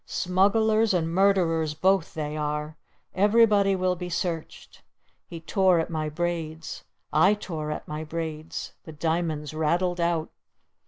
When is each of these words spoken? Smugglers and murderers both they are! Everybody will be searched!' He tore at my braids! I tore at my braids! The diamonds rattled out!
Smugglers 0.07 0.95
and 0.95 1.13
murderers 1.13 1.75
both 1.75 2.15
they 2.15 2.35
are! 2.35 2.75
Everybody 3.13 3.75
will 3.75 3.95
be 3.95 4.09
searched!' 4.09 4.81
He 5.27 5.39
tore 5.39 5.77
at 5.77 5.91
my 5.91 6.09
braids! 6.09 6.83
I 7.13 7.35
tore 7.35 7.69
at 7.69 7.87
my 7.87 8.03
braids! 8.03 8.73
The 8.85 8.93
diamonds 8.93 9.53
rattled 9.53 9.99
out! 10.01 10.31